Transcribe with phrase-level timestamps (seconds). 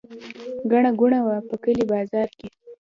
[0.71, 2.47] ګڼه ګوڼه وه په کلي په بازار کې.